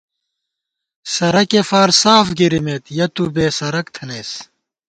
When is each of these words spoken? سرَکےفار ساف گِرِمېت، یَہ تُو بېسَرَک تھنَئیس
سرَکےفار 1.13 1.89
ساف 2.01 2.27
گِرِمېت، 2.39 2.83
یَہ 2.97 3.07
تُو 3.13 3.23
بېسَرَک 3.35 3.87
تھنَئیس 3.95 4.31